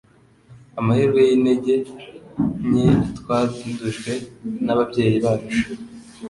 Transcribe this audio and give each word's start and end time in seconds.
amahirwe 0.79 1.19
y’intege 1.27 1.75
nke 2.67 2.87
twandujwe 3.17 4.11
n’ababyeyi 4.65 5.17
bacu, 5.25 5.57